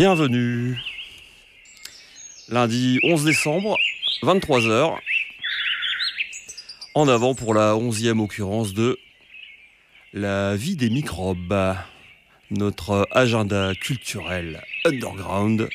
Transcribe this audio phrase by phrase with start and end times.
[0.00, 0.78] Bienvenue.
[2.48, 3.76] Lundi 11 décembre,
[4.22, 4.96] 23h.
[6.94, 8.98] En avant pour la onzième occurrence de
[10.14, 11.76] La vie des microbes.
[12.50, 15.68] Notre agenda culturel underground,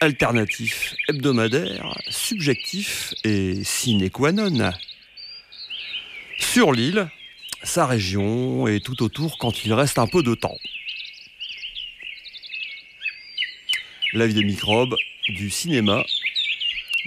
[0.00, 4.72] alternatif, hebdomadaire, subjectif et sine qua non.
[6.36, 7.08] Sur l'île,
[7.62, 10.58] sa région et tout autour quand il reste un peu de temps.
[14.14, 14.96] La vie des microbes,
[15.28, 16.02] du cinéma,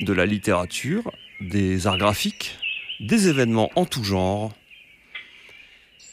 [0.01, 2.57] de la littérature, des arts graphiques,
[2.99, 4.53] des événements en tout genre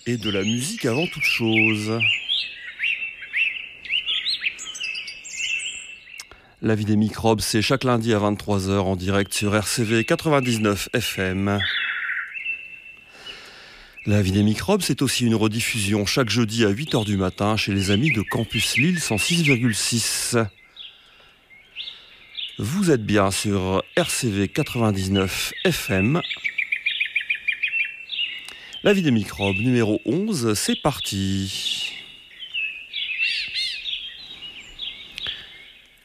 [0.07, 2.01] et de la musique avant toute chose.
[6.63, 11.61] La vie des microbes, c'est chaque lundi à 23h en direct sur RCV 99 FM.
[14.07, 17.75] La vie des microbes, c'est aussi une rediffusion chaque jeudi à 8h du matin chez
[17.75, 20.49] les amis de Campus Lille 106,6.
[22.61, 26.21] Vous êtes bien sur RCV 99 FM.
[28.83, 31.93] La vie des microbes numéro 11, c'est parti.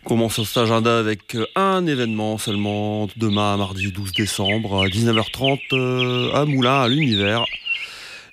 [0.04, 6.82] Commence cet agenda avec un événement seulement demain, mardi 12 décembre, à 19h30 à Moulins,
[6.84, 7.46] à l'Univers.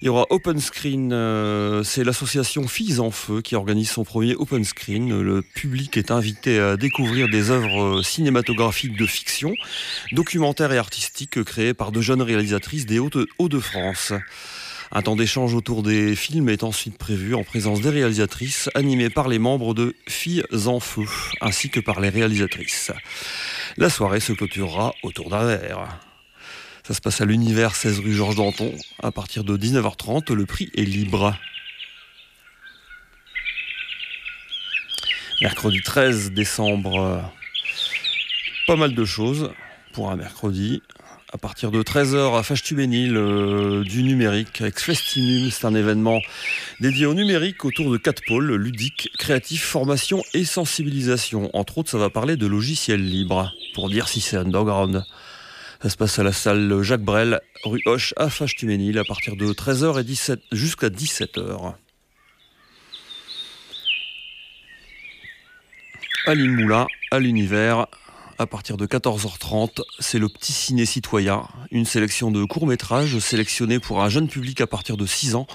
[0.02, 4.34] Il y aura Open Screen, euh, c'est l'association Filles en Feu qui organise son premier
[4.34, 5.20] Open Screen.
[5.20, 9.52] Le public est invité à découvrir des œuvres cinématographiques de fiction,
[10.12, 14.14] documentaires et artistiques créées par de jeunes réalisatrices des Hauts-de-France.
[14.90, 19.28] Un temps d'échange autour des films est ensuite prévu en présence des réalisatrices, animées par
[19.28, 21.04] les membres de Filles en Feu,
[21.42, 22.90] ainsi que par les réalisatrices.
[23.76, 26.00] La soirée se clôturera autour d'un verre.
[26.90, 28.74] Ça se passe à l'univers 16 rue Georges Danton.
[29.00, 31.36] À partir de 19h30, le prix est libre.
[35.40, 37.22] Mercredi 13 décembre,
[38.66, 39.52] pas mal de choses
[39.92, 40.82] pour un mercredi.
[41.32, 45.48] À partir de 13h à Fachtubénil, euh, du numérique avec Festimum.
[45.52, 46.18] C'est un événement
[46.80, 51.50] dédié au numérique autour de quatre pôles, ludique, créatif, formation et sensibilisation.
[51.52, 55.04] Entre autres, ça va parler de logiciels libres, pour dire si c'est underground.
[55.82, 59.46] Ça se passe à la salle Jacques Brel, rue Hoche, à Fâche-Tuménil, à partir de
[59.46, 61.74] 13h et 17, jusqu'à 17h.
[66.26, 67.86] À l'île Moulin, à l'univers,
[68.40, 74.02] à partir de 14h30, c'est le petit ciné citoyen, une sélection de courts-métrages sélectionnés pour
[74.02, 75.46] un jeune public à partir de 6 ans.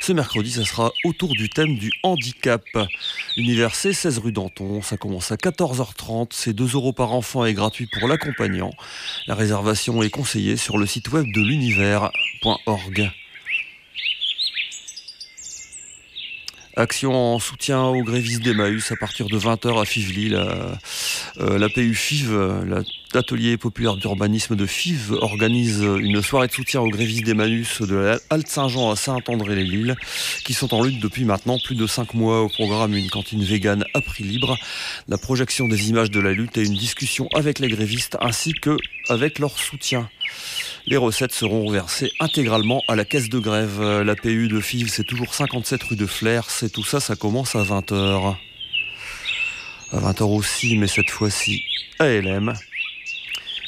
[0.00, 2.62] Ce mercredi, ça sera autour du thème du handicap.
[3.36, 7.54] L'univers, c'est 16 rue Danton, ça commence à 14h30, c'est 2 euros par enfant et
[7.54, 8.70] gratuit pour l'accompagnant.
[9.26, 13.10] La réservation est conseillée sur le site web de l'univers.org.
[16.78, 20.28] Action en soutien aux grévistes d'Emmaüs à partir de 20h à Fively.
[20.28, 20.78] La,
[21.40, 22.30] euh, la PU FIV,
[23.12, 28.20] l'atelier populaire d'urbanisme de FIV, organise une soirée de soutien aux grévistes d'Emmaüs de la
[28.30, 29.96] Halte Saint-Jean à Saint-André-les-Lilles,
[30.44, 33.84] qui sont en lutte depuis maintenant plus de 5 mois au programme Une cantine végane
[33.92, 34.56] à prix libre,
[35.08, 38.76] la projection des images de la lutte et une discussion avec les grévistes ainsi que
[39.08, 40.08] avec leur soutien.
[40.90, 43.82] Les recettes seront reversées intégralement à la caisse de grève.
[43.82, 46.48] La PU de FIV, c'est toujours 57 rue de Flers.
[46.48, 48.36] C'est tout ça, ça commence à 20h.
[49.92, 51.62] À 20h aussi, mais cette fois-ci
[51.98, 52.54] à LM.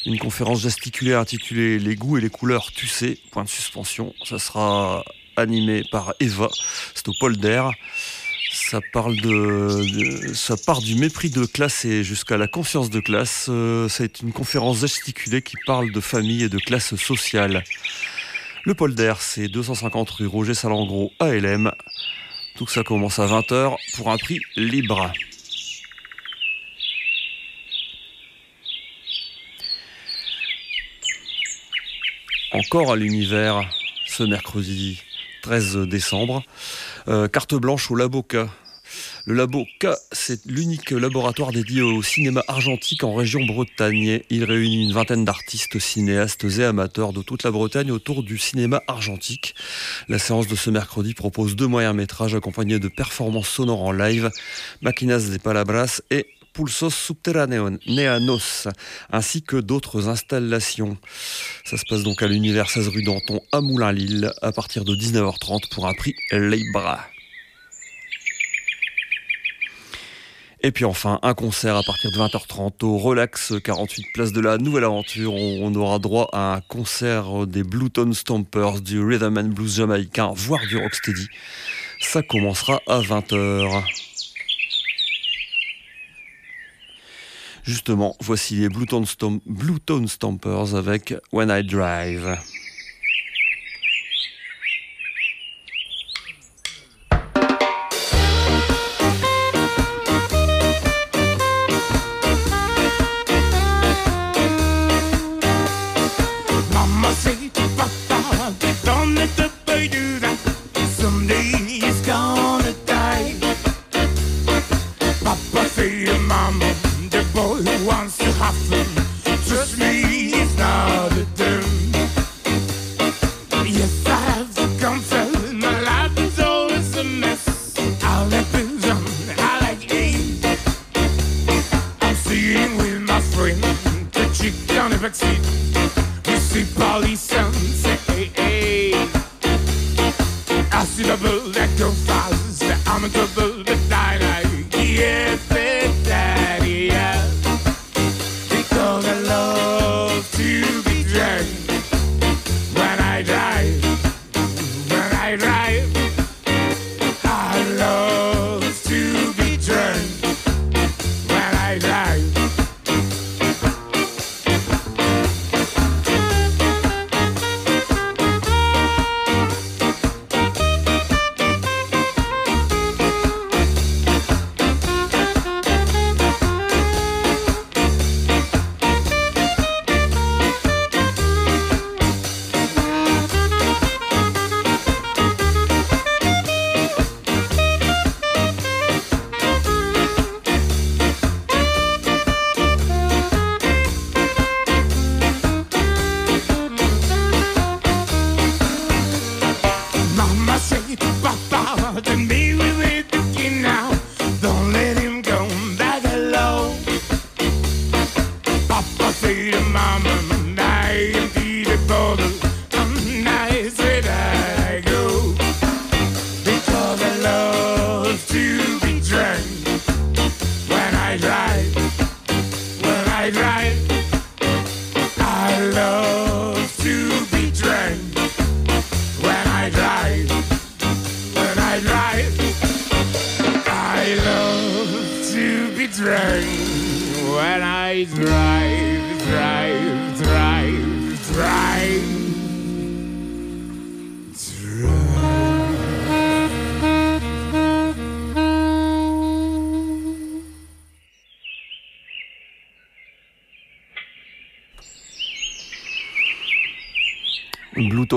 [0.06, 4.14] Une conférence gesticulée intitulée Les goûts et les couleurs sais, point de suspension.
[4.24, 5.04] Ça sera
[5.36, 6.48] animé par Eva,
[6.94, 7.70] c'est au.
[8.70, 13.46] Ça parle de, ça part du mépris de classe et jusqu'à la confiance de classe.
[13.48, 17.64] Euh, c'est une conférence gesticulée qui parle de famille et de classe sociale.
[18.64, 21.72] Le polder, c'est 250 rue Roger Salengro à LM.
[22.54, 25.12] Tout ça commence à 20h pour un prix libre.
[32.52, 33.68] Encore à l'univers
[34.06, 35.02] ce mercredi
[35.42, 36.44] 13 décembre.
[37.08, 38.36] Euh, carte blanche au Labo K.
[39.24, 44.20] Le Labo K, c'est l'unique laboratoire dédié au cinéma argentique en région Bretagne.
[44.30, 48.82] Il réunit une vingtaine d'artistes, cinéastes et amateurs de toute la Bretagne autour du cinéma
[48.88, 49.54] argentique.
[50.08, 54.30] La séance de ce mercredi propose deux moyens métrages accompagnés de performances sonores en live,
[54.82, 56.26] Maquinas de Palabras et
[56.60, 58.68] Pulsos Subterraneanos,
[59.10, 60.98] ainsi que d'autres installations.
[61.64, 65.70] Ça se passe donc à l'univers 16 rue Danton à Moulin-Lille à partir de 19h30
[65.74, 66.98] pour un prix libre.
[70.60, 74.58] Et puis enfin, un concert à partir de 20h30 au Relax 48 Place de la
[74.58, 75.32] Nouvelle Aventure.
[75.32, 80.60] On aura droit à un concert des Blueton Stompers, du Rhythm and Blues jamaïcain, voire
[80.68, 81.26] du Rocksteady.
[82.00, 84.09] Ça commencera à 20h.
[87.70, 92.36] Justement, voici les Blue Tone, Stompers avec When I Drive.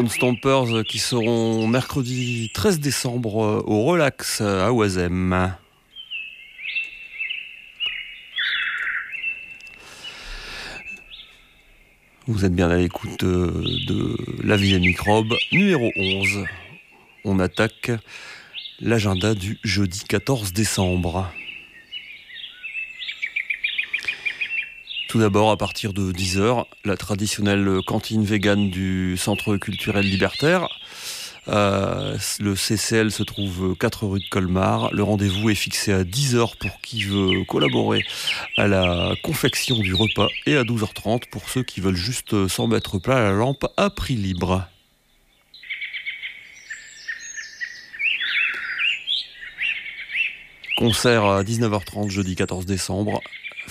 [0.04, 5.54] Bluetone Stompers qui seront mercredi 13 décembre euh, au Relax à Oisem.
[12.28, 13.52] Vous êtes bien à l'écoute euh,
[13.88, 16.46] de La Vie des microbes, numéro 11.
[17.24, 17.92] On attaque
[18.80, 21.32] l'agenda du jeudi 14 décembre.
[25.14, 30.68] Tout d'abord, à partir de 10h, la traditionnelle cantine végane du Centre culturel libertaire.
[31.50, 34.92] Euh, le CCL se trouve 4 rue de Colmar.
[34.92, 38.04] Le rendez-vous est fixé à 10h pour qui veut collaborer
[38.58, 42.98] à la confection du repas et à 12h30 pour ceux qui veulent juste s'en mettre
[42.98, 44.68] plein la lampe à prix libre.
[50.76, 53.22] Concert à 19h30 jeudi 14 décembre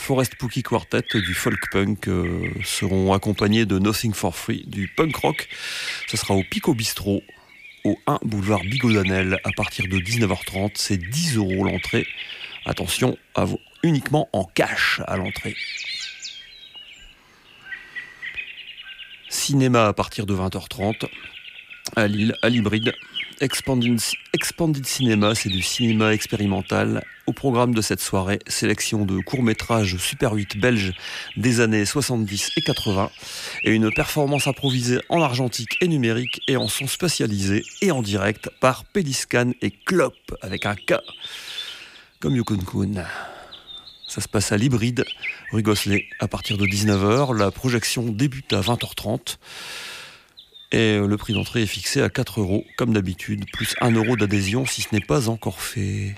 [0.02, 5.14] Forest Pookie Quartet du folk punk euh, seront accompagnés de Nothing for Free du punk
[5.14, 5.48] rock.
[6.08, 7.22] Ça sera au Pico Bistro,
[7.84, 10.72] au 1 boulevard Bigodanel, à partir de 19h30.
[10.74, 12.04] C'est 10 euros l'entrée.
[12.66, 13.16] Attention,
[13.84, 15.54] uniquement en cash à l'entrée.
[19.28, 21.06] Cinéma à partir de 20h30
[21.94, 22.92] à Lille, à l'hybride.
[23.42, 27.02] Expanded, Cinéma, c'est du cinéma expérimental.
[27.26, 30.92] Au programme de cette soirée, sélection de courts-métrages Super 8 belges
[31.36, 33.10] des années 70 et 80
[33.64, 38.48] et une performance improvisée en argentique et numérique et en son spatialisé et en direct
[38.60, 40.94] par Pédiscan et Clop avec un K
[42.20, 43.04] comme Yukon Kun.
[44.06, 45.04] Ça se passe à l'hybride,
[45.50, 47.36] rue Gosselet, à partir de 19h.
[47.36, 49.38] La projection débute à 20h30.
[50.72, 54.16] Et euh, le prix d'entrée est fixé à 4 euros, comme d'habitude, plus 1 euro
[54.16, 56.14] d'adhésion si ce n'est pas encore fait.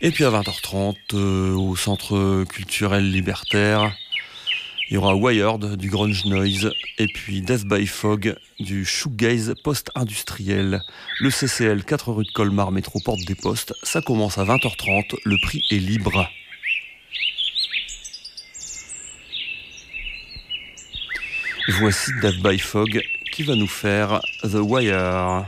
[0.00, 3.94] Et puis à 20h30, euh, au Centre culturel libertaire,
[4.90, 10.82] il y aura Wired du grunge noise et puis Death by Fog du shoegaze post-industriel.
[11.20, 15.38] Le CCL 4 rue de Colmar, métro Porte des Postes, ça commence à 20h30, le
[15.40, 16.28] prix est libre.
[21.68, 23.00] Voici Death by Fog
[23.30, 25.46] qui va nous faire The Wire.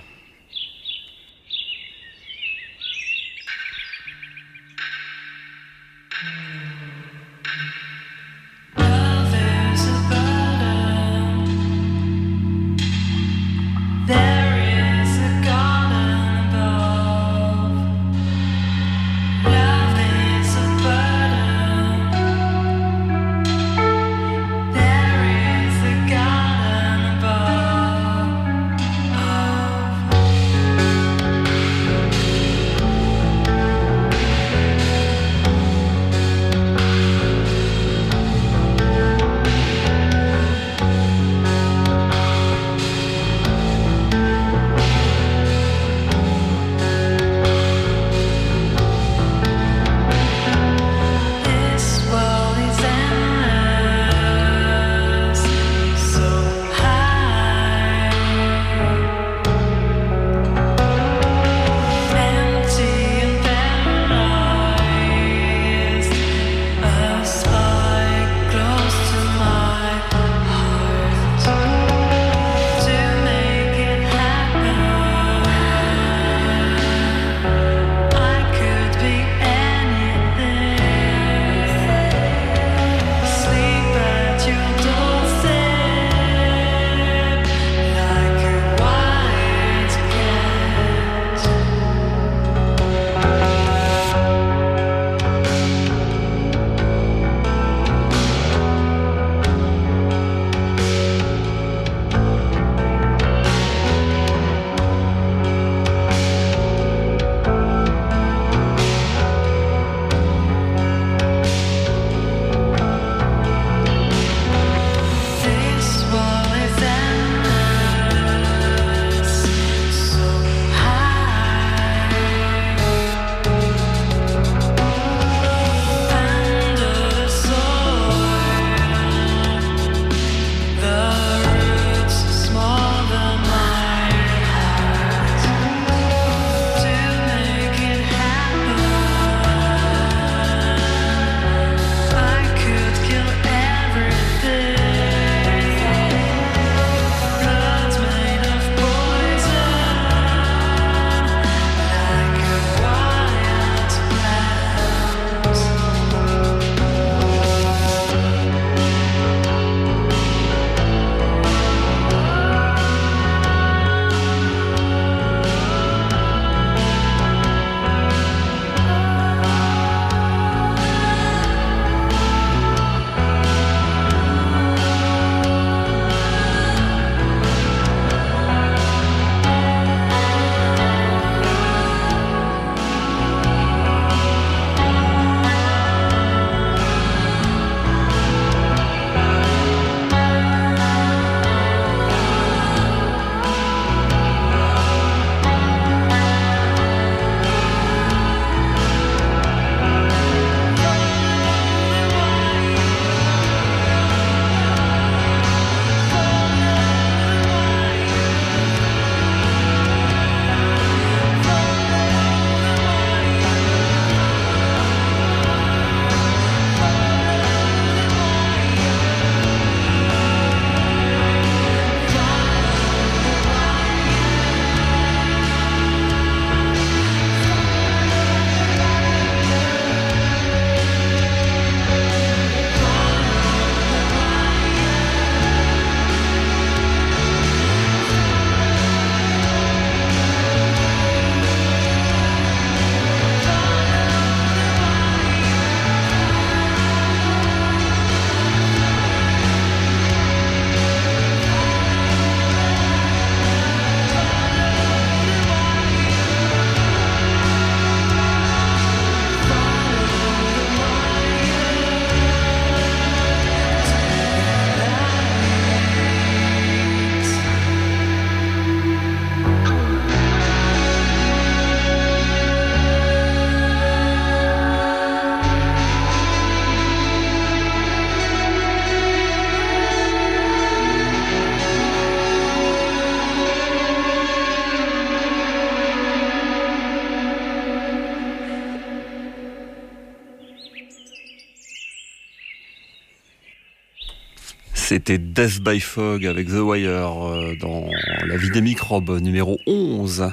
[295.06, 297.90] C'était Death by Fog avec The Wire euh, dans
[298.26, 300.30] La vie des microbes numéro 11.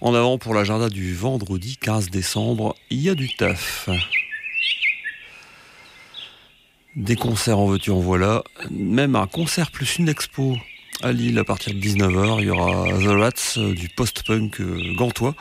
[0.00, 3.88] En avant pour l'agenda du vendredi 15 décembre, il y a du taf.
[6.96, 10.56] Des concerts en veux-tu en voilà, même un concert plus une expo
[11.02, 12.40] à Lille à partir de 19h.
[12.40, 15.36] Il y aura The Rats euh, du post-punk euh, gantois.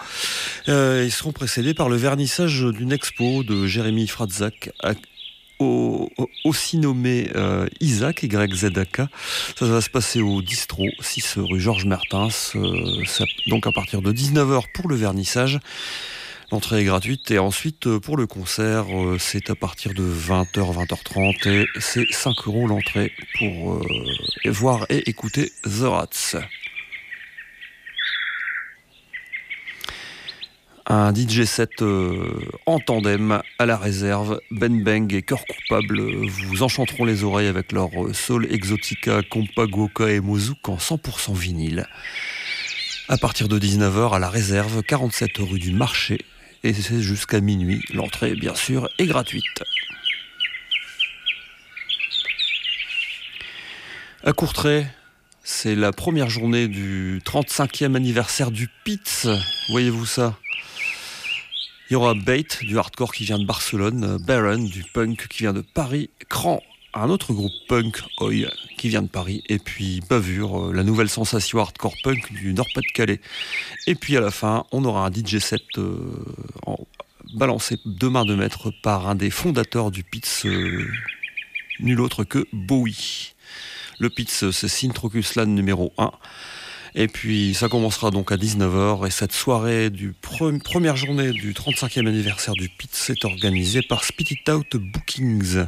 [0.68, 4.70] ils seront précédés par le vernissage d'une expo de Jérémy Fratzak
[5.60, 9.02] aussi nommé euh, Isaac, YZAK.
[9.58, 12.54] Ça, va se passer au Distro, 6 rue Georges Mertens.
[12.56, 13.04] Euh,
[13.48, 15.60] donc à partir de 19h pour le vernissage.
[16.52, 18.86] L'entrée est gratuite et ensuite euh, pour le concert,
[19.20, 23.82] c'est à partir de 20h, 20h30 et c'est 5 euros l'entrée pour
[24.46, 26.38] voir et écouter The Rats.
[30.92, 34.42] Un DJ set euh, en tandem à la réserve.
[34.50, 40.10] Ben Bang et Cœur Coupable vous enchanteront les oreilles avec leur euh, Soul Exotica, Compagoka
[40.10, 41.86] et Mozouk en 100% vinyle.
[43.08, 46.26] À partir de 19h à la réserve, 47 rue du Marché.
[46.64, 47.84] Et c'est jusqu'à minuit.
[47.94, 49.64] L'entrée, bien sûr, est gratuite.
[54.24, 54.88] À Courtrai,
[55.44, 59.28] c'est la première journée du 35e anniversaire du Pitz.
[59.70, 60.36] Voyez-vous ça?
[61.90, 65.54] Il y aura Bait du hardcore qui vient de Barcelone, Baron du punk qui vient
[65.54, 66.62] de Paris, Cran,
[66.94, 71.10] un autre groupe punk, Oi, qui vient de Paris, et puis Bavure, euh, la nouvelle
[71.10, 73.20] sensation hardcore punk du Nord-Pas-de-Calais.
[73.88, 75.98] Et puis à la fin, on aura un DJ set euh,
[77.34, 80.88] balancé deux mains de maître par un des fondateurs du Pitz, euh,
[81.80, 83.34] nul autre que Bowie.
[83.98, 86.12] Le Pitz, c'est Sintrocus numéro 1.
[86.96, 92.08] Et puis ça commencera donc à 19h et cette soirée du première journée du 35e
[92.08, 95.66] anniversaire du PIT est organisée par Spit It Out Bookings.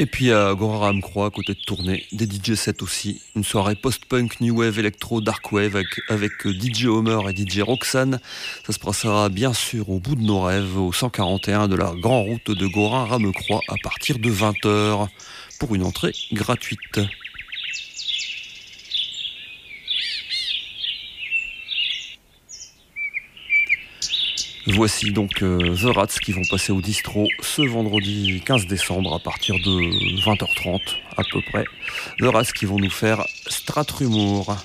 [0.00, 3.20] Et puis à Goraram Croix, à côté de Tournai, des DJ sets aussi.
[3.36, 5.76] Une soirée post-punk, new wave, électro, dark wave
[6.08, 8.18] avec, DJ Homer et DJ Roxane.
[8.66, 12.28] Ça se passera bien sûr au bout de nos rêves, au 141 de la grande
[12.28, 15.06] route de Gorin-Ramecroix à partir de 20h
[15.58, 16.98] pour une entrée gratuite.
[24.66, 29.18] Voici donc euh, The Rats qui vont passer au distro ce vendredi 15 décembre à
[29.18, 30.80] partir de 20h30
[31.16, 31.64] à peu près.
[32.18, 34.56] The Rats qui vont nous faire Stratrumour.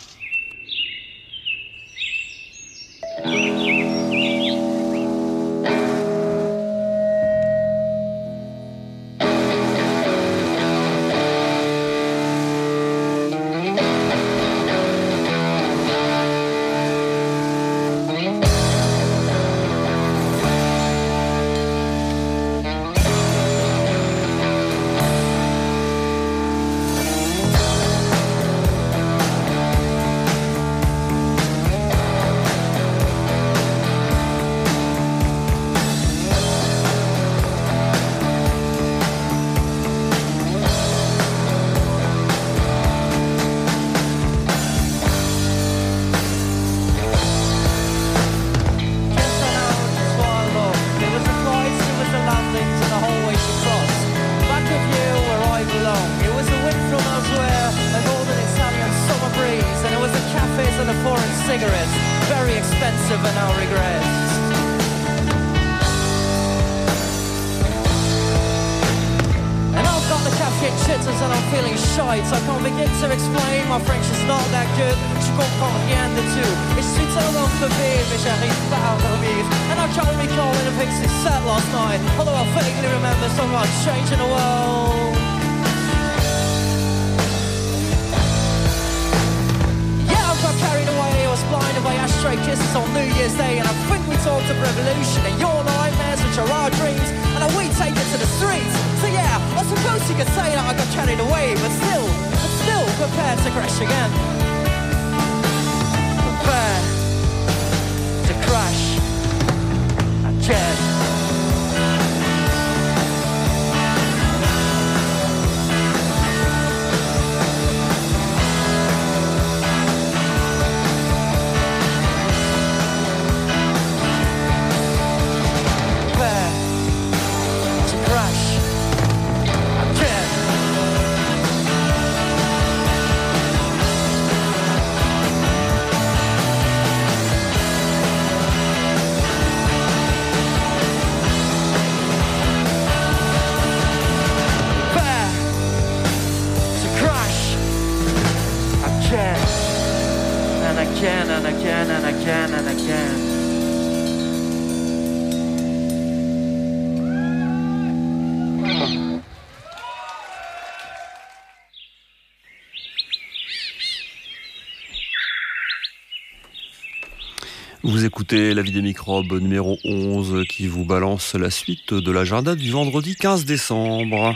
[168.05, 172.69] Écoutez La vie des microbes numéro 11 qui vous balance la suite de l'agenda du
[172.69, 174.35] vendredi 15 décembre.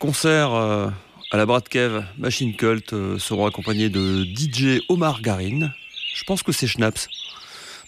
[0.00, 0.88] Concert euh,
[1.30, 5.70] à la Bratkev Machine Cult euh, seront accompagnés de DJ Omar Garin.
[6.12, 7.06] Je pense que c'est Schnaps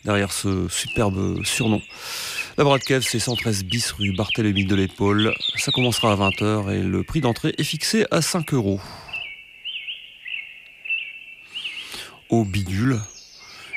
[0.04, 1.82] derrière ce superbe surnom.
[2.56, 5.34] La Bratkev, c'est 113 bis rue Barthélemy de l'Épaule.
[5.56, 8.80] Ça commencera à 20h et le prix d'entrée est fixé à 5 euros.
[12.32, 12.98] Au bidule.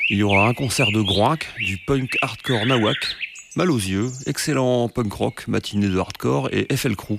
[0.08, 2.96] Il y aura un concert de Groinck, du punk hardcore nawak,
[3.54, 7.18] mal aux yeux, excellent punk rock, matinée de hardcore, et FL Crew,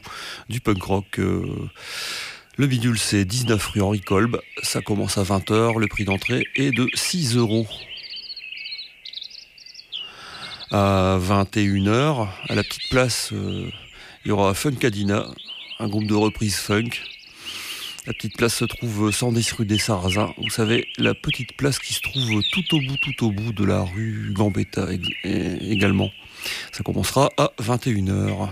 [0.49, 1.19] du punk rock.
[1.19, 1.45] Euh,
[2.55, 4.41] le bidule, c'est 19 rue Henri Kolb.
[4.63, 5.77] Ça commence à 20h.
[5.77, 7.67] Le prix d'entrée est de 6 euros.
[10.71, 13.69] À 21h, à la petite place, euh,
[14.25, 15.27] il y aura Funkadina,
[15.79, 16.89] un groupe de reprise funk.
[18.07, 20.33] La petite place se trouve 110 rue des Sarrasins.
[20.37, 23.65] Vous savez, la petite place qui se trouve tout au bout, tout au bout de
[23.65, 24.87] la rue Gambetta
[25.25, 26.09] également.
[26.71, 28.47] Ça commencera à 21h.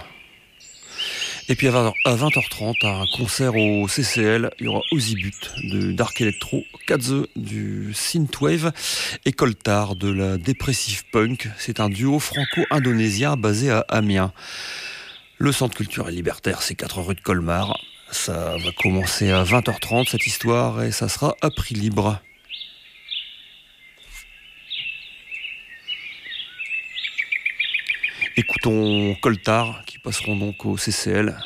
[1.48, 5.32] Et puis à 20h30, un concert au CCL, il y aura Ozibut
[5.63, 8.74] de Dark Electro, Kadze du Synthwave
[9.24, 11.50] et Coltar de la Dépressive Punk.
[11.58, 14.34] C'est un duo franco-indonésien basé à Amiens.
[15.38, 17.80] Le centre culturel libertaire, c'est 4 rue de Colmar.
[18.12, 22.20] Ça va commencer à 20h30 cette histoire et ça sera à prix libre.
[28.38, 31.38] Écoutons Coltar qui passeront donc au CCL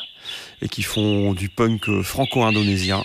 [0.62, 3.04] et qui font du punk franco-indonésien.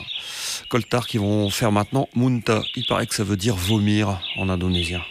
[0.68, 2.62] Coltar qui vont faire maintenant Munta.
[2.76, 5.02] Il paraît que ça veut dire vomir en indonésien.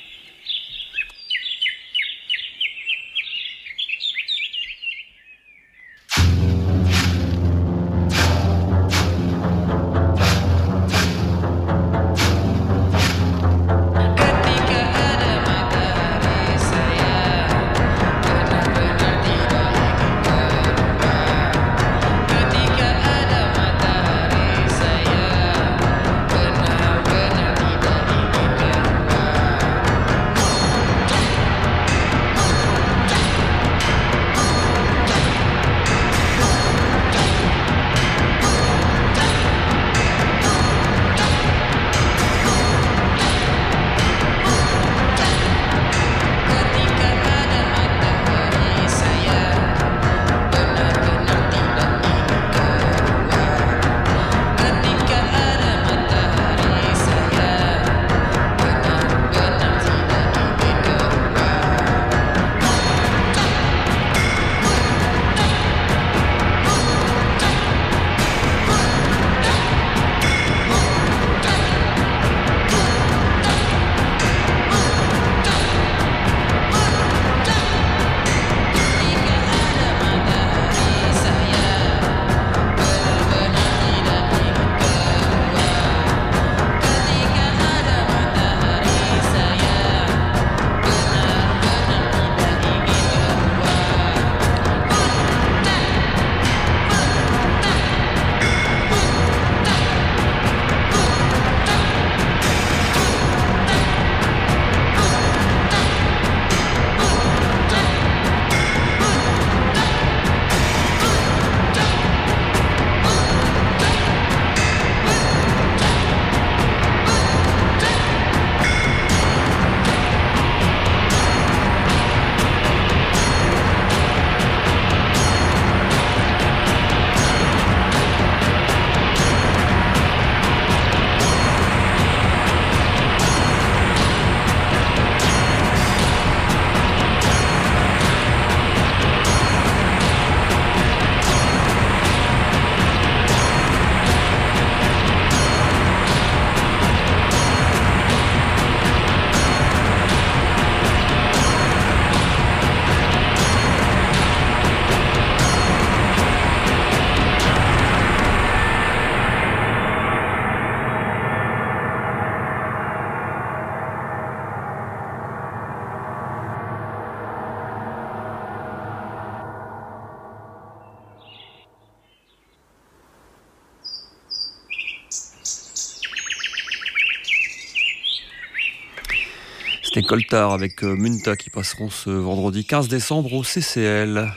[180.04, 184.30] C'était Coltard avec euh, Munta qui passeront ce vendredi 15 décembre au CCL.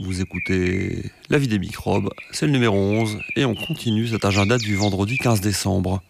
[0.00, 4.58] Vous écoutez La vie des microbes, c'est le numéro 11 et on continue cet agenda
[4.58, 6.02] du vendredi 15 décembre.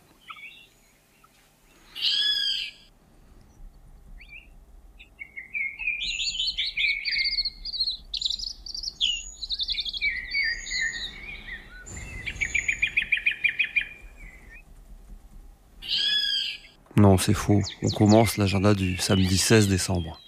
[17.19, 17.63] C'est faux.
[17.83, 20.21] On commence l'agenda du samedi 16 décembre.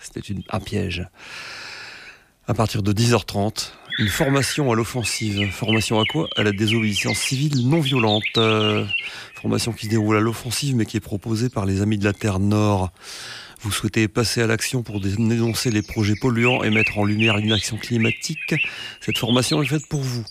[0.00, 1.06] C'était un piège
[2.46, 3.72] à partir de 10h30.
[3.98, 5.50] Une formation à l'offensive.
[5.52, 6.28] Formation à quoi?
[6.36, 8.22] À la désobéissance civile non violente.
[8.38, 8.84] Euh,
[9.34, 12.12] formation qui se déroule à l'offensive mais qui est proposée par les Amis de la
[12.12, 12.90] Terre Nord.
[13.62, 17.76] Vous souhaitez passer à l'action pour dénoncer les projets polluants et mettre en lumière l'inaction
[17.76, 18.54] climatique?
[19.00, 20.24] Cette formation est faite pour vous.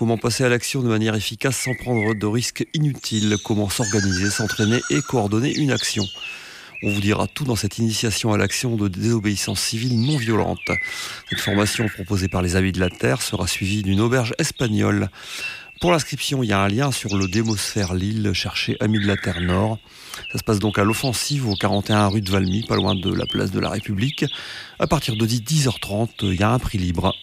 [0.00, 3.36] Comment passer à l'action de manière efficace sans prendre de risques inutiles?
[3.44, 6.06] Comment s'organiser, s'entraîner et coordonner une action?
[6.82, 10.70] On vous dira tout dans cette initiation à l'action de désobéissance civile non violente.
[11.28, 15.10] Cette formation proposée par les Amis de la Terre sera suivie d'une auberge espagnole.
[15.82, 19.18] Pour l'inscription, il y a un lien sur le Démosphère Lille, cherchez Amis de la
[19.18, 19.78] Terre Nord.
[20.32, 23.26] Ça se passe donc à l'offensive au 41 rue de Valmy, pas loin de la
[23.26, 24.24] place de la République.
[24.78, 27.14] À partir de 10h30, il y a un prix libre.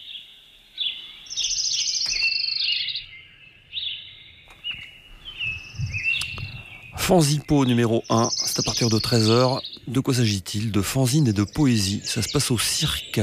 [6.98, 9.60] Fanzipo numéro 1, c'est à partir de 13h.
[9.86, 10.70] De quoi s'agit-il?
[10.70, 12.02] De fanzine et de poésie.
[12.04, 13.20] Ça se passe au cirque,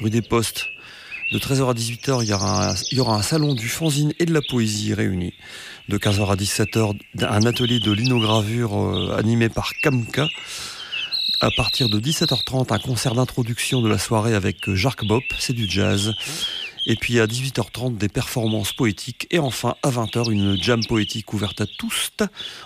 [0.00, 0.66] rue des Postes.
[1.32, 4.14] De 13h à 18h, il y, aura un, il y aura un salon du fanzine
[4.18, 5.34] et de la poésie réunis.
[5.88, 10.26] De 15h à 17h, un atelier de linogravure euh, animé par Kamka.
[11.42, 15.68] À partir de 17h30, un concert d'introduction de la soirée avec Jark Bop, c'est du
[15.68, 16.14] jazz.
[16.90, 19.28] Et puis à 18h30, des performances poétiques.
[19.30, 22.10] Et enfin, à 20h, une jam poétique ouverte à tous,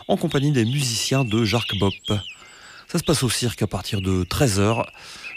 [0.09, 1.93] en compagnie des musiciens de Jark Bop.
[2.89, 4.83] Ça se passe au cirque à partir de 13h.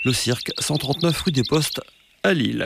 [0.06, 1.82] Le cirque, 139 rue des Postes,
[2.24, 2.66] à Lille.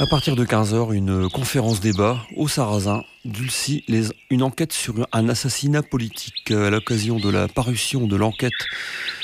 [0.00, 3.84] À partir de 15h, une conférence débat au Sarrasin, Dulcie,
[4.30, 8.54] une enquête sur un assassinat politique à l'occasion de la parution de l'enquête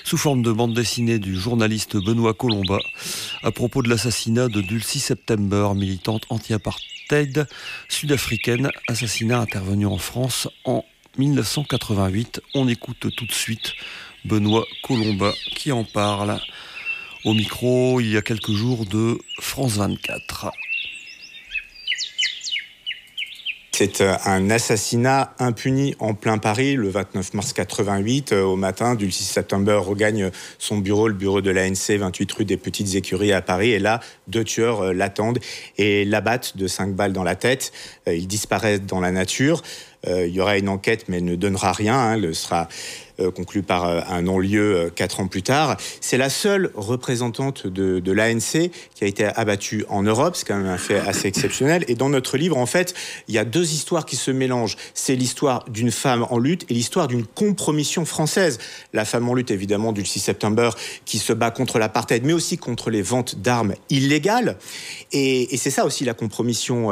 [0.04, 2.76] sous forme de bande dessinée du journaliste Benoît Colomba
[3.42, 7.46] à propos de l'assassinat de Dulcie September, militante anti-apartheid
[7.88, 10.84] sud-africaine, assassinat intervenu en France en
[11.16, 12.42] 1988.
[12.54, 13.72] On écoute tout de suite
[14.26, 16.38] Benoît Colomba qui en parle
[17.24, 20.52] au micro il y a quelques jours de France 24.
[23.78, 28.94] C'est euh, un assassinat impuni en plein Paris le 29 mars 88 euh, au matin.
[28.94, 33.34] Du 6 septembre regagne son bureau, le bureau de l'ANC, 28 rue des Petites Écuries
[33.34, 33.72] à Paris.
[33.72, 35.40] Et là, deux tueurs euh, l'attendent
[35.76, 37.70] et l'abattent de cinq balles dans la tête.
[38.06, 39.60] Ils disparaissent dans la nature.
[40.06, 41.98] Il y aura une enquête, mais elle ne donnera rien.
[41.98, 42.14] Hein.
[42.14, 42.68] Elle sera
[43.18, 45.78] euh, conclu par euh, un non-lieu euh, quatre ans plus tard.
[46.02, 50.36] C'est la seule représentante de, l'ANC qui a été abattue en Europe.
[50.36, 51.82] C'est quand même un fait assez exceptionnel.
[51.88, 52.92] Et dans notre livre, en fait,
[53.28, 54.76] il y a deux histoires qui se mélangent.
[54.92, 58.58] C'est l'histoire d'une femme en lutte et l'histoire d'une compromission française.
[58.92, 60.76] La femme en lutte, évidemment, du 6 septembre,
[61.06, 64.58] qui se bat contre l'apartheid, mais aussi contre les ventes d'armes illégales.
[65.12, 66.90] Et c'est ça aussi la compromission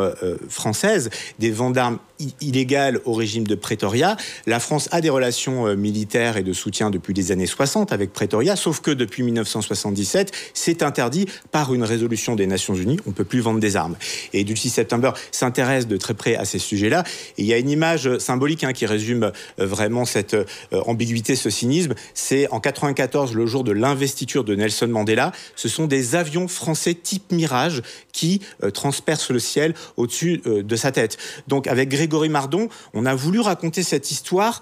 [0.48, 1.98] française, des ventes d'armes
[2.40, 4.16] illégales au régime de Pretoria.
[4.46, 8.54] La France a des relations militaires et de soutien depuis les années 60 avec Pretoria,
[8.54, 12.98] sauf que depuis 1977, c'est interdit par une résolution des Nations Unies.
[13.06, 13.96] On ne peut plus vendre des armes.
[14.32, 17.02] Et Dulcie September s'intéresse de très près à ces sujets-là.
[17.36, 20.44] Et il y a une image symbolique hein, qui résume euh, vraiment cette euh,
[20.86, 21.94] ambiguïté, ce cynisme.
[22.14, 25.32] C'est en 94, le jour de l'investiture de Nelson Mandela.
[25.56, 30.92] Ce sont des avions français type Mirage qui euh, transpercent le ciel au-dessus de sa
[30.92, 31.18] tête.
[31.48, 34.60] Donc avec Grégory Mardon, on a voulu raconter cette histoire.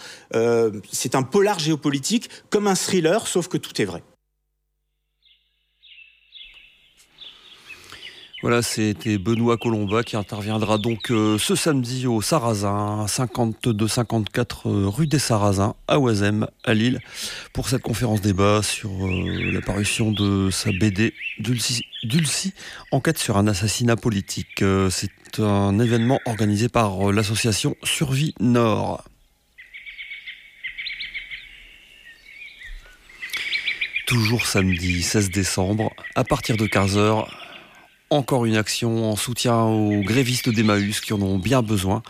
[0.92, 4.04] c'est un polar géopolitique comme un thriller, sauf que tout est vrai.
[8.42, 15.08] Voilà, c'était Benoît Colomba qui interviendra donc euh, ce samedi au Sarrazin, 52-54 euh, rue
[15.08, 17.00] des Sarrasins, à Oisem, à Lille,
[17.52, 22.54] pour cette conférence débat sur euh, la parution de sa BD Dulcie,
[22.92, 24.64] enquête sur un assassinat politique.
[24.90, 29.02] C'est un événement organisé par l'association Survie Nord.
[34.12, 37.26] Toujours samedi 16 décembre, à partir de 15h.
[38.10, 42.02] Encore une action en soutien aux grévistes d'Emmaüs qui en ont bien besoin.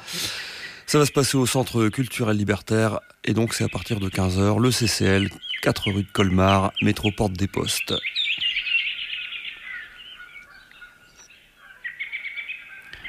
[0.86, 4.60] Ça va se passer au Centre culturel libertaire et donc c'est à partir de 15h,
[4.60, 5.30] le CCL,
[5.62, 7.94] 4 rue de Colmar, métro Porte des Postes.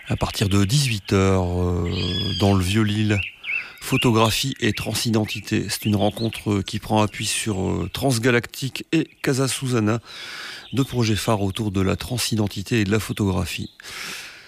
[0.07, 1.89] À partir de 18h euh,
[2.39, 3.19] dans le Vieux-Lille,
[3.83, 5.67] photographie et transidentité.
[5.69, 9.99] C'est une rencontre qui prend appui sur euh, Transgalactique et Casa Susana,
[10.71, 13.71] deux projets phares autour de la transidentité et de la photographie.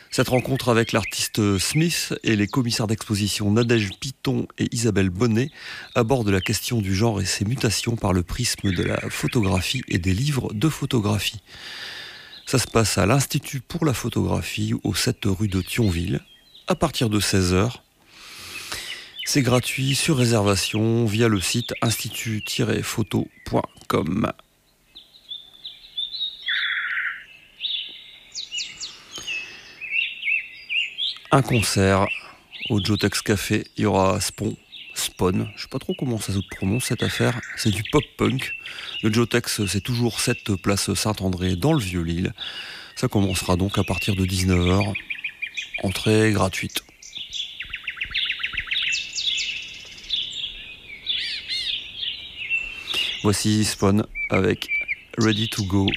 [0.09, 5.51] Cette rencontre avec l'artiste Smith et les commissaires d'exposition Nadège Piton et Isabelle Bonnet
[5.95, 9.97] aborde la question du genre et ses mutations par le prisme de la photographie et
[9.97, 11.41] des livres de photographie.
[12.45, 16.21] Ça se passe à l'Institut pour la photographie au 7 rue de Thionville
[16.67, 17.81] à partir de 16h.
[19.25, 24.31] C'est gratuit sur réservation via le site institut-photo.com.
[31.35, 32.07] un concert
[32.69, 33.65] au Jotex Café.
[33.75, 34.55] Il y aura Spon,
[34.93, 37.41] Spawn, je sais pas trop comment ça se prononce cette affaire.
[37.57, 38.53] C'est du pop punk.
[39.03, 42.31] Le Jotex, c'est toujours cette place Saint-André dans le Vieux-Lille.
[42.95, 44.93] Ça commencera donc à partir de 19h.
[45.83, 46.84] Entrée gratuite.
[53.25, 54.67] Voici Spawn avec
[55.17, 55.87] Ready to Go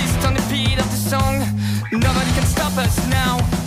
[0.00, 1.38] kissed on the beat of the song.
[1.92, 3.59] Nobody can stop us now.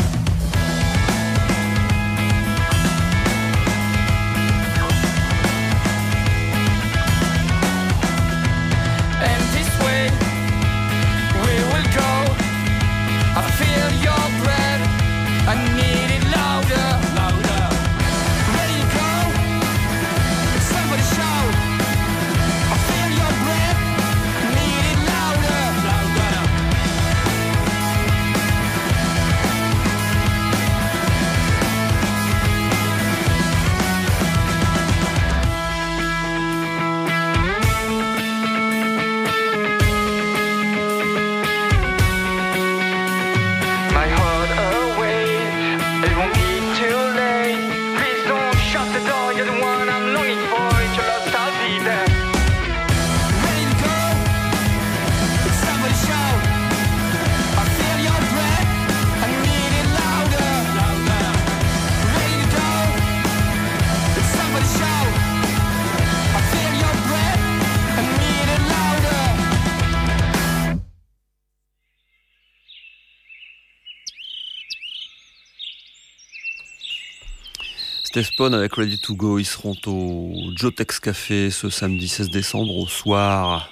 [78.21, 79.39] Spawn avec Ready to Go.
[79.39, 83.71] Ils seront au Jotex Café ce samedi 16 décembre au soir.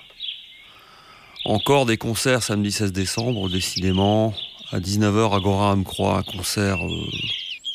[1.46, 4.34] Encore des concerts samedi 16 décembre, décidément.
[4.72, 7.06] À 19h, Agora me croit, un concert euh,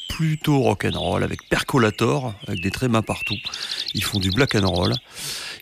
[0.09, 3.37] plutôt rock'n'roll avec Percolator, avec des trémas partout.
[3.95, 4.95] Ils font du black and roll.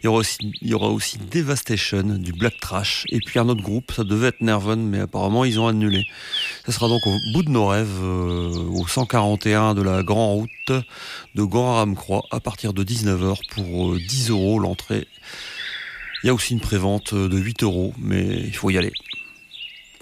[0.04, 4.28] Il y aura aussi, Devastation, du black trash, et puis un autre groupe, ça devait
[4.28, 6.04] être Nerven, mais apparemment ils ont annulé.
[6.66, 10.50] Ça sera donc au bout de nos rêves, euh, au 141 de la Grand Route
[11.34, 15.08] de Gand-Ramcroix, à partir de 19h pour 10 euh, euros l'entrée.
[16.22, 18.92] Il y a aussi une prévente de 8 euros, mais il faut y aller.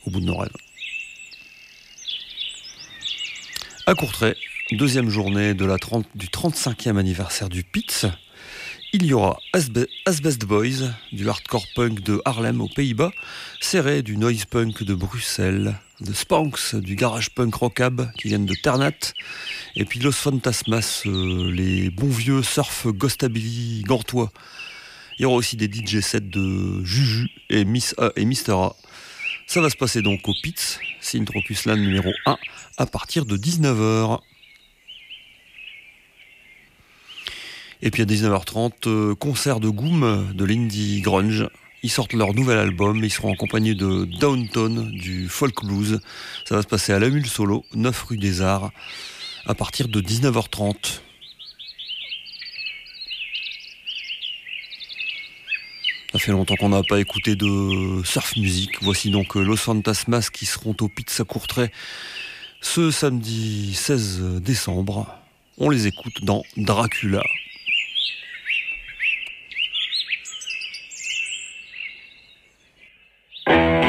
[0.05, 0.51] Au bout de nos rêves.
[3.87, 4.35] À Courtrai,
[4.73, 8.07] deuxième journée de la 30, du 35e anniversaire du PITS.
[8.95, 13.11] Il y aura Asbest Boys, du hardcore punk de Harlem aux Pays-Bas,
[13.59, 18.55] Serré du noise punk de Bruxelles, The Spanks du garage punk rockab qui viennent de
[18.55, 19.15] Ternat,
[19.77, 24.31] et puis Los Fantasmas, euh, les bons vieux surf ghostabilly gantois.
[25.19, 28.77] Il y aura aussi des DJ sets de Juju et Miss A et Mister A.
[29.47, 32.37] Ça va se passer donc au Pits, Synthropusland numéro 1,
[32.77, 34.21] à partir de 19h.
[37.83, 41.49] Et puis à 19h30, euh, concert de Goom de l'indie grunge.
[41.83, 46.01] Ils sortent leur nouvel album, ils seront en compagnie de Downtown du folk blues.
[46.45, 48.71] Ça va se passer à la Mule Solo, 9 rue des Arts,
[49.47, 51.01] à partir de 19h30.
[56.13, 58.71] Ça fait longtemps qu'on n'a pas écouté de surf music.
[58.83, 61.73] Voici donc euh, Los Fantasmas qui seront au Pizza Courtrai
[62.61, 65.09] ce samedi 16 décembre.
[65.59, 67.25] On les écoute dans Dracula.
[73.47, 73.82] Thanks.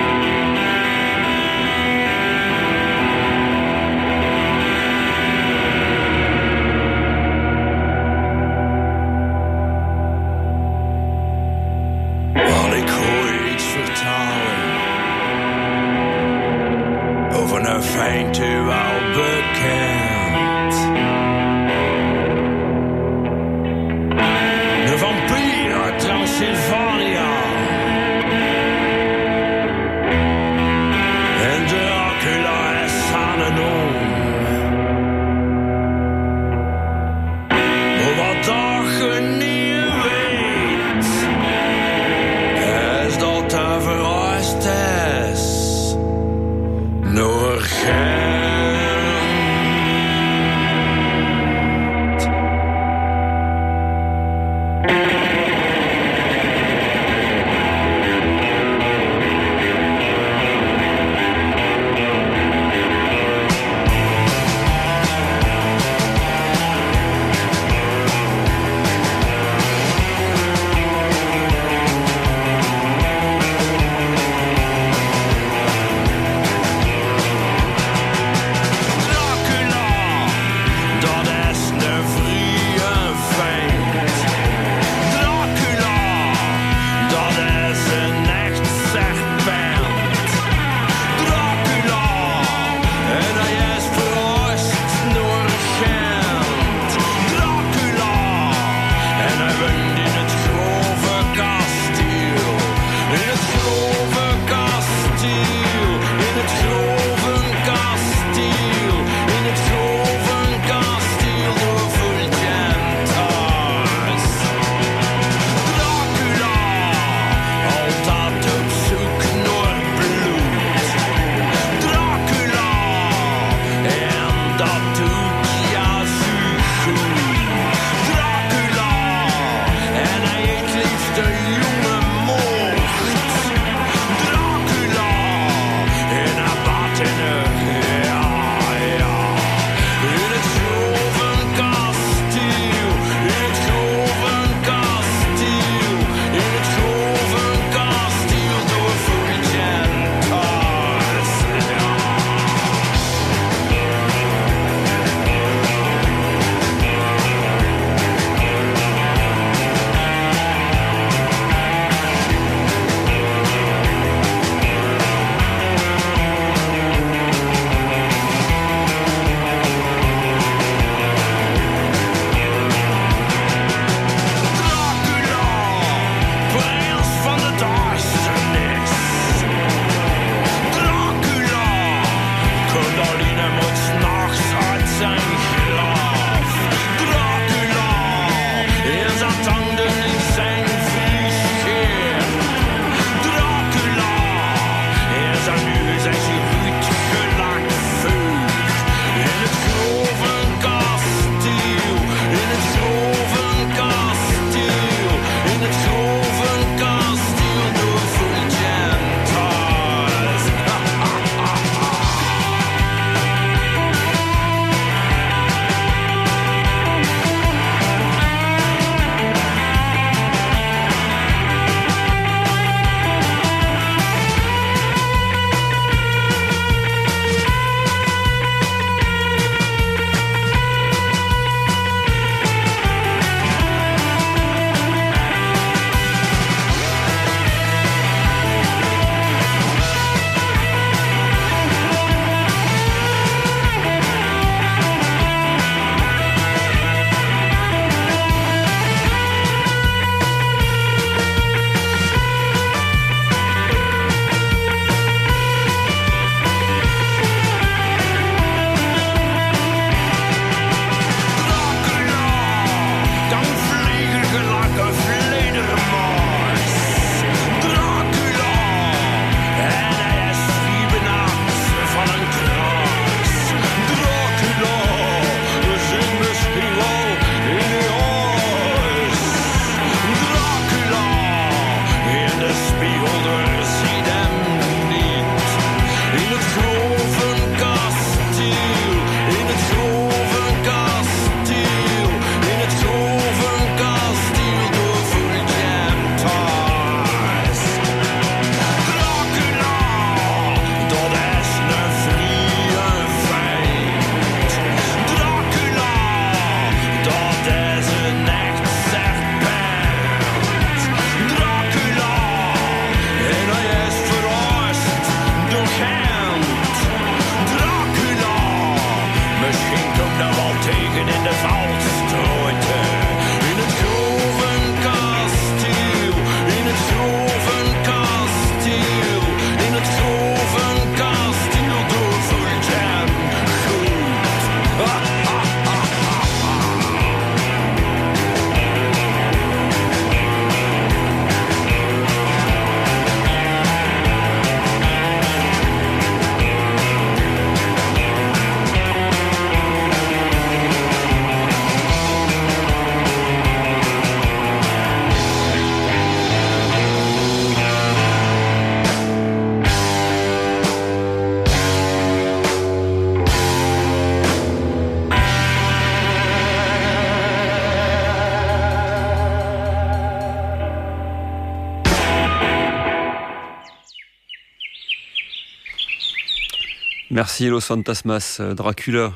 [377.13, 379.13] Merci Los Fantasmas, euh, Dracula.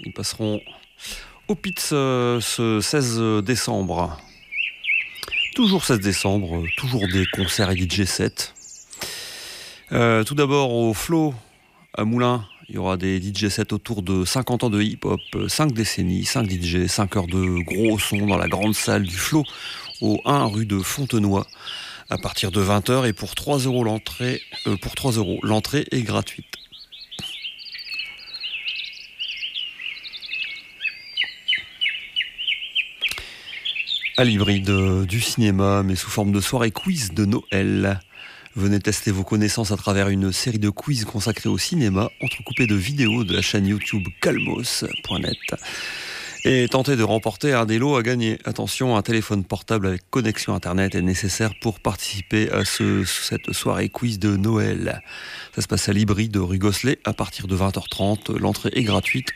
[0.00, 0.60] Ils passeront
[1.48, 4.20] au Pitts euh, ce 16 décembre.
[5.54, 8.52] Toujours 16 décembre, euh, toujours des concerts et DJ sets.
[9.88, 11.32] tout d'abord au Flow
[11.94, 15.72] à Moulins, il y aura des DJ sets autour de 50 ans de hip-hop, 5
[15.72, 19.44] décennies, 5 DJ, 5 heures de gros son dans la grande salle du Flow
[20.02, 21.46] au 1 rue de Fontenoy
[22.10, 24.42] à partir de 20h et pour 3 euros l'entrée,
[24.82, 26.61] pour 3 euros l'entrée est gratuite.
[34.16, 38.00] À l'hybride du cinéma, mais sous forme de soirée quiz de Noël.
[38.54, 42.74] Venez tester vos connaissances à travers une série de quiz consacrés au cinéma, entrecoupés de
[42.74, 45.36] vidéos de la chaîne YouTube calmos.net
[46.44, 48.38] et tenter de remporter un des lots à gagner.
[48.44, 54.18] Attention, un téléphone portable avec connexion Internet est nécessaire pour participer à cette soirée quiz
[54.18, 55.02] de Noël.
[55.54, 58.36] Ça se passe à Libri de rue Gosselet à partir de 20h30.
[58.38, 59.28] L'entrée est gratuite.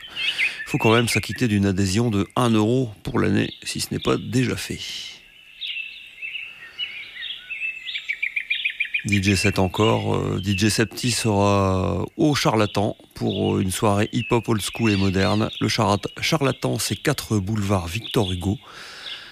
[0.67, 4.17] Faut quand même s'acquitter d'une adhésion de 1 euro pour l'année si ce n'est pas
[4.17, 4.79] déjà fait.
[9.05, 10.15] DJ 7 encore.
[10.15, 15.49] Euh, DJ Septi sera au Charlatan pour euh, une soirée hip-hop old school et moderne.
[15.61, 18.57] Le Charlatan, c'est 4 boulevard Victor Hugo.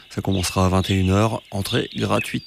[0.10, 1.42] Ça commencera à 21h.
[1.52, 2.46] Entrée gratuite.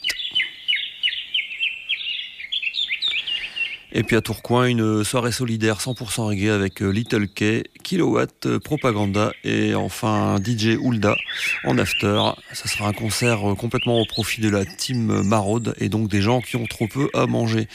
[3.90, 8.58] Et puis à Tourcoing, une soirée solidaire 100% reggae avec euh, Little K, Kilowatt, euh,
[8.58, 11.16] Propaganda et enfin DJ Hulda
[11.64, 12.32] en after.
[12.52, 16.20] Ça sera un concert euh, complètement au profit de la team Maraude et donc des
[16.20, 17.66] gens qui ont trop peu à manger.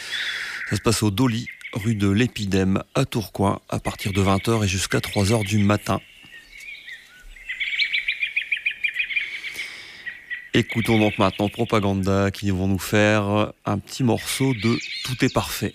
[0.70, 4.68] Ça se passe au Dolly, rue de l'Épidème à Tourcoing à partir de 20h et
[4.68, 6.00] jusqu'à 3h du matin.
[10.54, 15.74] Écoutons donc maintenant Propaganda qui vont nous faire un petit morceau de Tout est parfait.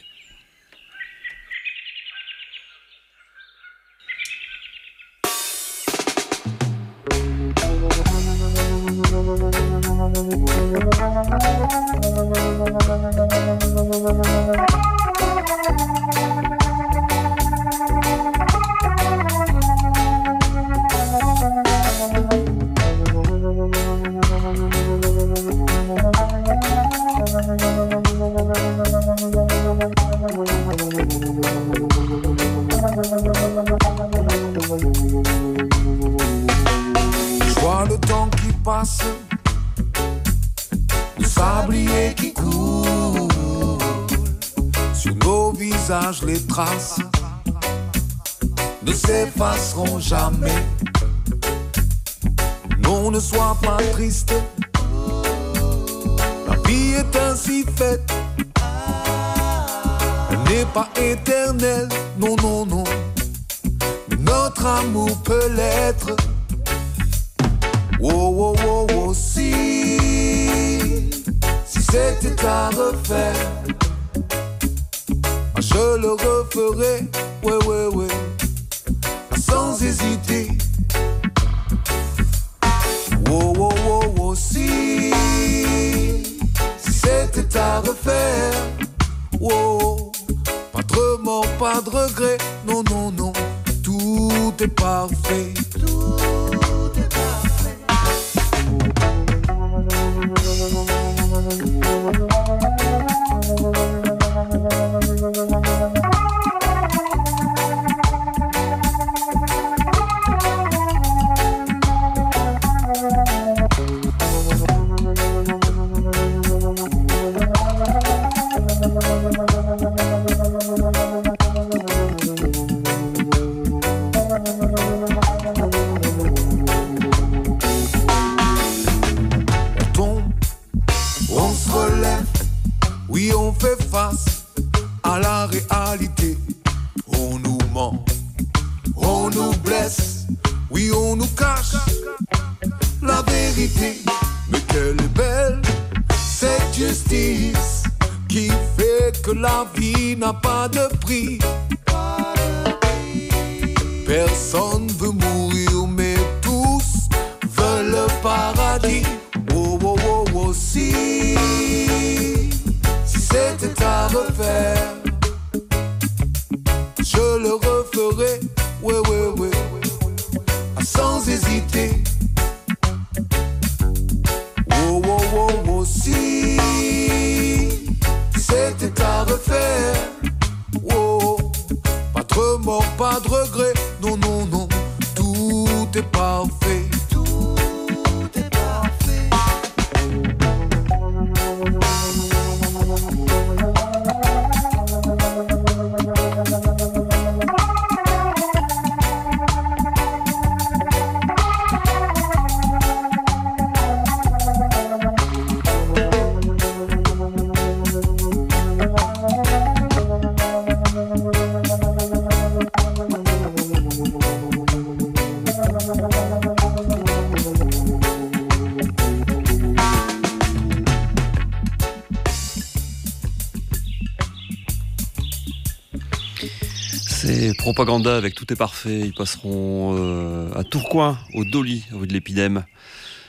[227.79, 229.03] Propaganda avec Tout est parfait.
[229.05, 232.64] Ils passeront euh, à Tourcoing, au Dolly, rue de l'Épidème,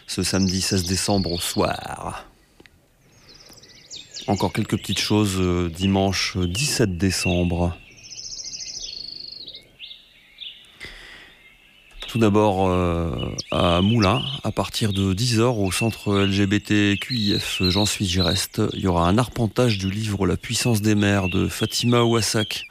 [0.07, 2.25] ce samedi 16 décembre au soir.
[4.25, 7.77] Encore quelques petites choses euh, dimanche 17 décembre.
[12.07, 13.11] Tout d'abord euh,
[13.51, 18.63] à Moulins, à partir de 10h au centre LGBTQIF J'en suis, j'y reste.
[18.73, 22.65] Il y aura un arpentage du livre La puissance des mers de Fatima Ouassak.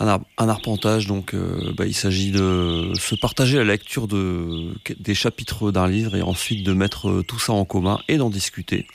[0.00, 4.74] Un, ar- un arpentage, donc euh, bah, il s'agit de se partager la lecture de,
[4.98, 8.28] des chapitres d'un livre et ensuite de mettre euh, tout ça en commun et d'en
[8.30, 8.86] discuter.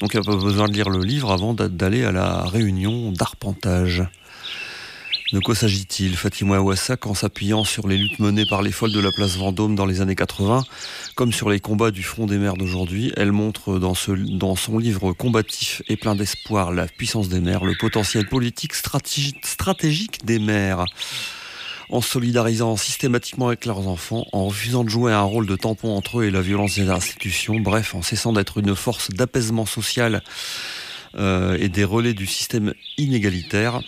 [0.00, 2.44] Donc il n'y a pas besoin de lire le livre avant d'a- d'aller à la
[2.44, 4.02] réunion d'arpentage.
[5.34, 9.00] De quoi s'agit-il Fatima Ouassak, en s'appuyant sur les luttes menées par les folles de
[9.00, 10.62] la place Vendôme dans les années 80,
[11.16, 15.82] comme sur les combats du Front des mers d'aujourd'hui, elle montre dans, son livre combatif
[15.88, 20.84] et plein d'espoir La puissance des mers, le potentiel politique stratégi- stratégique des mers.
[21.88, 26.20] En solidarisant systématiquement avec leurs enfants, en refusant de jouer un rôle de tampon entre
[26.20, 30.22] eux et la violence des institutions, bref, en cessant d'être une force d'apaisement social
[31.16, 33.80] euh, et des relais du système inégalitaire,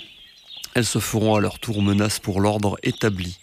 [0.77, 3.39] elles se feront à leur tour menace pour l'ordre établi.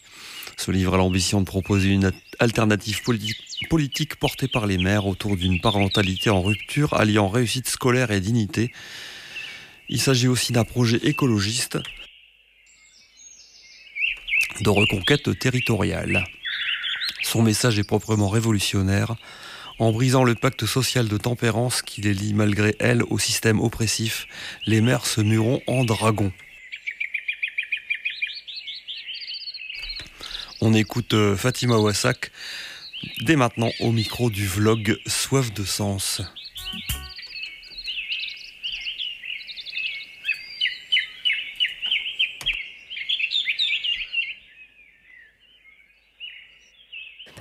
[0.56, 3.36] Ce livre a l'ambition de proposer une alternative politi-
[3.72, 8.72] politique portée par les maires autour d'une parentalité en rupture alliant réussite scolaire et dignité.
[9.90, 11.80] Il s'agit aussi d'un projet écologiste
[14.62, 16.28] de reconquête territoriale.
[17.24, 19.16] Son message est proprement révolutionnaire.
[19.80, 24.28] En brisant le pacte social de tempérance qui les lie malgré elles au système oppressif,
[24.68, 26.32] les maires se mueront en dragons.
[30.66, 32.32] On écoute euh, Fatima Wassak
[33.26, 36.22] dès maintenant au micro du vlog Soif de sens.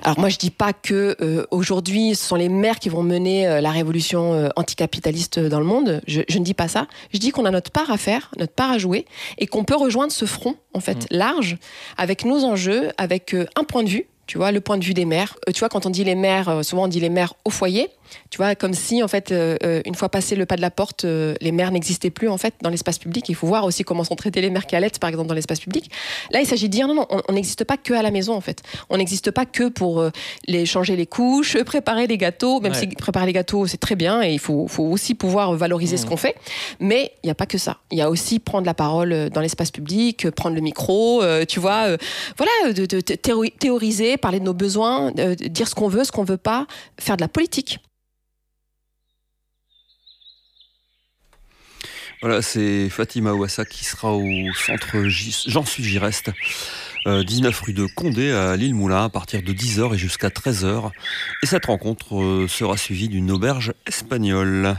[0.03, 3.47] Alors moi je dis pas que euh, aujourd'hui ce sont les maires qui vont mener
[3.47, 6.01] euh, la révolution euh, anticapitaliste dans le monde.
[6.07, 6.87] Je, je ne dis pas ça.
[7.13, 9.05] Je dis qu'on a notre part à faire, notre part à jouer,
[9.37, 11.57] et qu'on peut rejoindre ce front en fait large
[11.97, 14.07] avec nos enjeux, avec euh, un point de vue.
[14.25, 15.35] Tu vois, le point de vue des mères.
[15.47, 17.89] Euh, tu vois, quand on dit les euh, souvent on dit les mères au foyer.
[18.29, 20.71] Tu vois, comme si, en fait, euh, euh, une fois passé le pas de la
[20.71, 23.27] porte, euh, les mères n'existaient plus, en fait, dans l'espace public.
[23.29, 25.59] Il faut voir aussi comment sont traitées les mères qui allaitent, par exemple, dans l'espace
[25.59, 25.89] public.
[26.31, 28.41] Là, il s'agit de dire, non, non, on n'existe pas que à la maison, en
[28.41, 28.61] fait.
[28.89, 30.09] On n'existe pas que pour euh,
[30.47, 32.79] les changer les couches, préparer les gâteaux, même Ouais.
[32.79, 36.05] si préparer les gâteaux, c'est très bien, et il faut, faut aussi pouvoir valoriser ce
[36.05, 36.35] qu'on fait.
[36.79, 37.77] Mais il n'y a pas que ça.
[37.91, 41.95] Il y a aussi prendre la parole dans l'espace public, prendre le micro, tu vois,
[42.37, 46.11] voilà, de, de- de théori- théoriser, parler de nos besoins, dire ce qu'on veut, ce
[46.11, 46.65] qu'on veut pas,
[46.99, 47.79] faire de la politique.
[52.23, 54.95] Voilà, c'est Fatima Ouassa qui sera au centre
[55.45, 56.31] J'en suis, j'y reste.
[57.05, 60.91] euh, 19 rue de Condé à l'île Moulin à partir de 10h et jusqu'à 13h.
[61.43, 64.77] Et cette rencontre euh, sera suivie d'une auberge espagnole.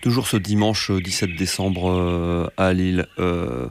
[0.00, 3.68] Toujours ce dimanche euh, 17 décembre euh, à Lille, euh,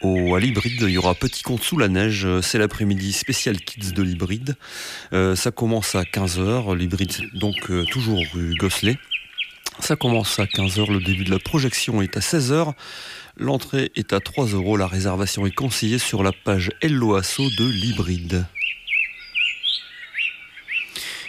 [0.00, 2.26] au, à l'hybride, il y aura Petit Compte sous la neige.
[2.40, 4.56] C'est l'après-midi spécial Kids de l'hybride.
[5.12, 8.98] Euh, ça commence à 15h, l'hybride, donc euh, toujours rue Gosselet.
[9.80, 12.72] Ça commence à 15h, le début de la projection est à 16h.
[13.36, 14.76] L'entrée est à 3 euros.
[14.76, 18.44] La réservation est conseillée sur la page Hello Asso de l'hybride.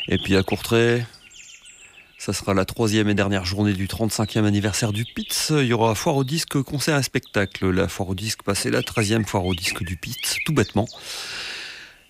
[0.08, 1.06] Et puis à Courtrai,
[2.20, 5.52] ça sera la troisième et dernière journée du 35e anniversaire du PITS.
[5.52, 7.70] Il y aura foire au disque, concert et spectacle.
[7.70, 10.86] La foire au disque, passée la 13e foire au disque du PITS, tout bêtement.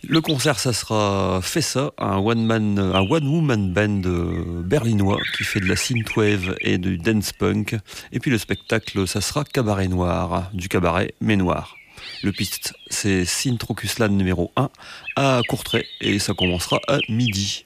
[0.02, 5.68] Le concert, ça sera Fessa, un one-man, un one-woman band euh, berlinois qui fait de
[5.68, 7.76] la synthwave et du dance punk.
[8.12, 11.76] Et puis le spectacle, ça sera Cabaret Noir, du cabaret mais noir.
[12.24, 14.70] Le piste, c'est Synthrokuslan numéro 1
[15.18, 17.66] à Courtrai et ça commencera à midi.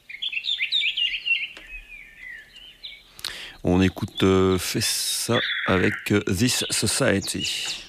[3.66, 7.83] On écoute euh, Fessa avec euh, This Society.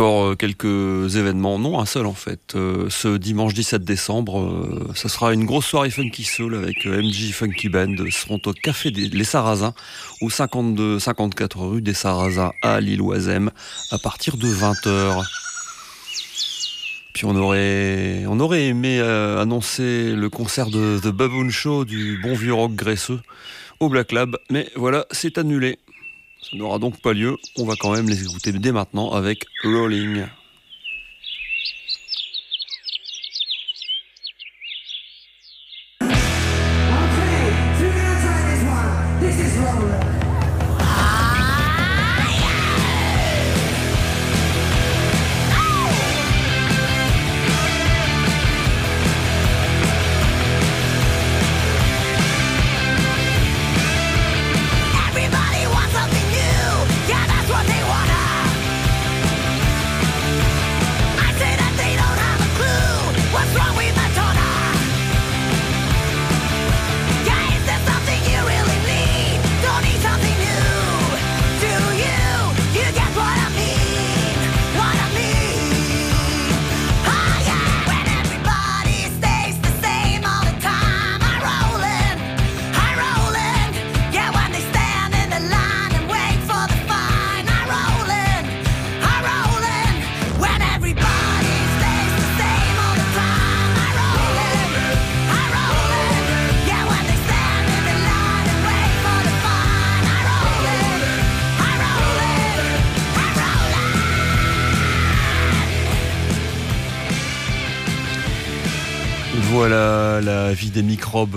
[0.00, 2.54] Euh, quelques événements, non un seul en fait.
[2.54, 7.32] Euh, ce dimanche 17 décembre, euh, ce sera une grosse soirée Funky Soul avec MJ
[7.32, 7.96] Funky Band.
[8.10, 9.74] seront au Café des Les Sarrasins,
[10.22, 13.50] au 52-54 rue des Sarrasins à Lille-Oisem,
[13.90, 15.22] à partir de 20h.
[17.12, 22.34] Puis on aurait, on aurait aimé annoncer le concert de The Baboon Show du bon
[22.34, 23.20] vieux rock graisseux
[23.80, 25.78] au Black Lab, mais voilà, c'est annulé.
[26.42, 27.36] Ça n'aura donc pas lieu.
[27.56, 30.26] On va quand même les écouter dès maintenant avec Rolling.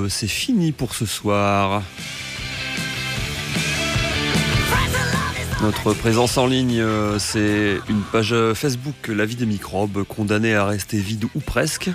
[0.09, 1.81] c'est fini pour ce soir.
[5.61, 10.65] Notre présence en ligne, euh, c'est une page Facebook, La vie des microbes, condamnée à
[10.65, 11.89] rester vide ou presque.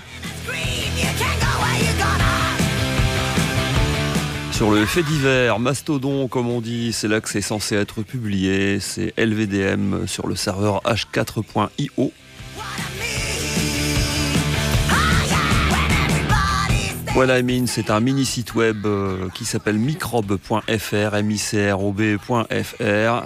[4.53, 8.81] Sur le fait divers, mastodon comme on dit, c'est là que c'est censé être publié,
[8.81, 12.13] c'est LVDM sur le serveur h4.io.
[17.19, 21.83] Voilà, I c'est un mini site web euh, qui s'appelle microbe.fr, m i c r
[21.83, 23.25] o b.fr.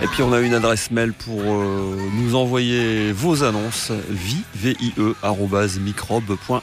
[0.00, 4.78] Et puis on a une adresse mail pour euh, nous envoyer vos annonces, vie, v
[4.80, 5.14] i e
[5.80, 6.62] microbe.fr.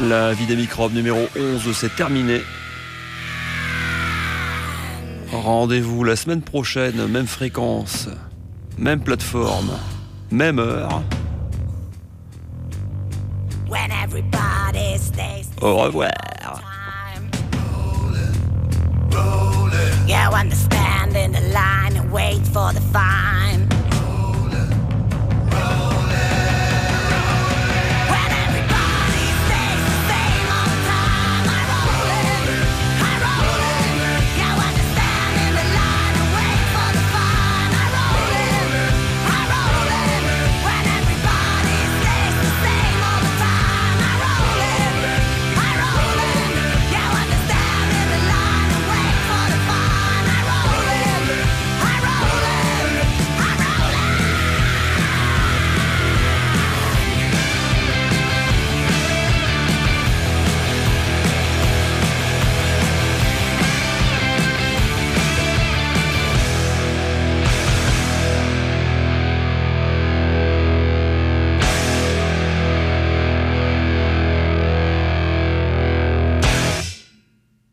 [0.00, 2.42] La vie des microbes numéro 11, c'est terminé.
[5.40, 8.08] Rendez-vous la semaine prochaine, même fréquence,
[8.76, 9.70] même plateforme,
[10.30, 11.02] même heure.
[15.62, 16.10] Au revoir.